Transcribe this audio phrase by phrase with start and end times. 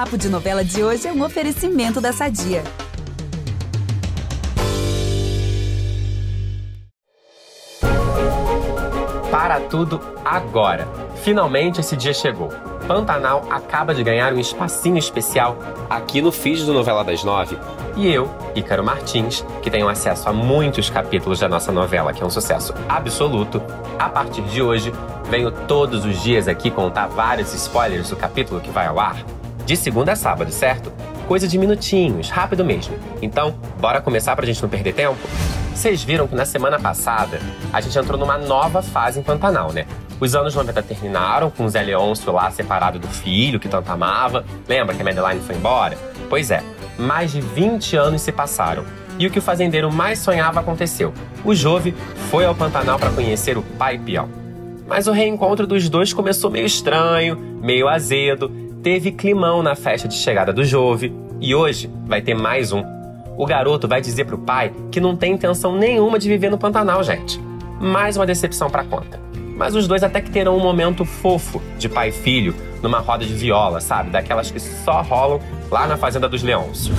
[0.00, 2.64] Papo de Novela de hoje é um oferecimento da Sadia.
[9.30, 10.88] Para tudo agora.
[11.16, 12.48] Finalmente esse dia chegou.
[12.88, 15.58] Pantanal acaba de ganhar um espacinho especial
[15.90, 17.58] aqui no feed do Novela das Nove.
[17.94, 22.26] E eu, Ícaro Martins, que tenho acesso a muitos capítulos da nossa novela, que é
[22.26, 23.62] um sucesso absoluto,
[23.98, 24.94] a partir de hoje
[25.28, 29.22] venho todos os dias aqui contar vários spoilers do capítulo que vai ao ar.
[29.70, 30.92] De segunda a sábado, certo?
[31.28, 32.92] Coisa de minutinhos, rápido mesmo.
[33.22, 35.20] Então, bora começar pra gente não perder tempo?
[35.72, 37.38] Vocês viram que na semana passada
[37.72, 39.86] a gente entrou numa nova fase em Pantanal, né?
[40.18, 44.44] Os anos 90 terminaram com o Zé Leôncio lá separado do filho que tanto amava.
[44.68, 45.96] Lembra que a Madeline foi embora?
[46.28, 46.64] Pois é,
[46.98, 48.84] mais de 20 anos se passaram.
[49.20, 51.14] E o que o fazendeiro mais sonhava aconteceu.
[51.44, 51.94] O Jove
[52.28, 54.28] foi ao Pantanal para conhecer o pai Pião.
[54.88, 60.14] Mas o reencontro dos dois começou meio estranho, meio azedo, teve climão na festa de
[60.14, 62.82] chegada do Jove e hoje vai ter mais um.
[63.36, 67.02] O garoto vai dizer pro pai que não tem intenção nenhuma de viver no Pantanal,
[67.02, 67.40] gente.
[67.80, 69.20] Mais uma decepção pra conta.
[69.56, 73.24] Mas os dois até que terão um momento fofo de pai e filho numa roda
[73.24, 74.10] de viola, sabe?
[74.10, 75.40] Daquelas que só rolam
[75.70, 76.90] lá na Fazenda dos Leões.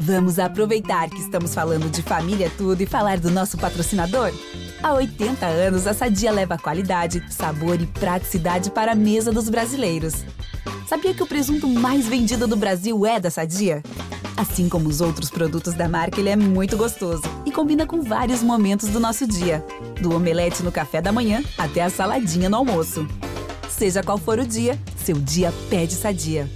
[0.00, 4.32] Vamos aproveitar que estamos falando de família tudo e falar do nosso patrocinador?
[4.82, 10.24] Há 80 anos, a Sadia leva qualidade, sabor e praticidade para a mesa dos brasileiros.
[10.92, 13.82] Sabia que o presunto mais vendido do Brasil é da Sadia?
[14.36, 18.42] Assim como os outros produtos da marca, ele é muito gostoso e combina com vários
[18.42, 19.64] momentos do nosso dia,
[20.02, 23.08] do omelete no café da manhã até a saladinha no almoço.
[23.70, 26.46] Seja qual for o dia, seu dia pede Sadia.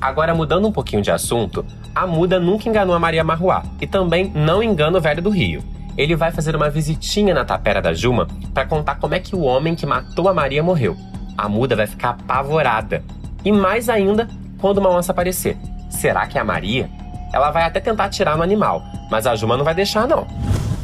[0.00, 4.32] Agora, mudando um pouquinho de assunto, a Muda nunca enganou a Maria Marruá e também
[4.34, 5.62] não engana o velho do Rio.
[5.96, 9.42] Ele vai fazer uma visitinha na tapera da Juma para contar como é que o
[9.42, 11.11] homem que matou a Maria morreu.
[11.36, 13.02] A Muda vai ficar apavorada.
[13.44, 14.28] E mais ainda
[14.60, 15.56] quando uma onça aparecer.
[15.90, 16.88] Será que é a Maria?
[17.32, 20.26] Ela vai até tentar atirar no animal, mas a Juma não vai deixar não.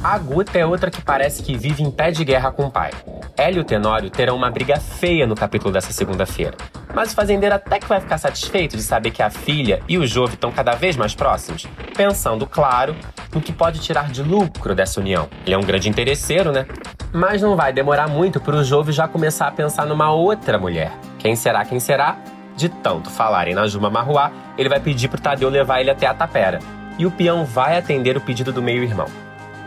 [0.03, 2.91] A Guta é outra que parece que vive em pé de guerra com o pai.
[3.37, 6.57] Ela e o Tenório terão uma briga feia no capítulo dessa segunda-feira.
[6.95, 10.07] Mas o fazendeiro até que vai ficar satisfeito de saber que a filha e o
[10.07, 11.67] Jove estão cada vez mais próximos,
[11.97, 12.97] pensando, claro,
[13.33, 15.29] no que pode tirar de lucro dessa união.
[15.45, 16.67] Ele é um grande interesseiro, né?
[17.13, 20.93] Mas não vai demorar muito para o Jove já começar a pensar numa outra mulher.
[21.19, 22.17] Quem será, quem será?
[22.57, 26.15] De tanto falarem na Juma Marruá, ele vai pedir pro Tadeu levar ele até a
[26.15, 26.59] tapera.
[26.99, 29.07] E o peão vai atender o pedido do meio-irmão.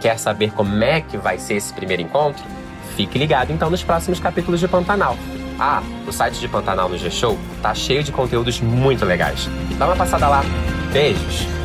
[0.01, 2.43] Quer saber como é que vai ser esse primeiro encontro?
[2.95, 5.15] Fique ligado então nos próximos capítulos de Pantanal.
[5.57, 9.47] Ah, o site de Pantanal no G-Show tá cheio de conteúdos muito legais.
[9.77, 10.41] Dá uma passada lá.
[10.91, 11.60] Beijos!